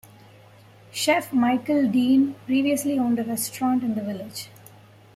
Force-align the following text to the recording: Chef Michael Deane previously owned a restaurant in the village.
Chef 0.91 1.31
Michael 1.31 1.87
Deane 1.91 2.33
previously 2.47 2.97
owned 2.97 3.19
a 3.19 3.23
restaurant 3.23 3.83
in 3.83 3.93
the 3.93 4.01
village. 4.01 4.49